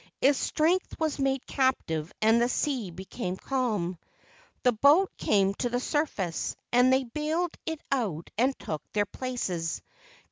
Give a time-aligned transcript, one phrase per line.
[0.19, 3.99] Its strength was made captive and the sea became calm.
[4.63, 9.83] The boat came to the surface, and they bailed it out and took their places.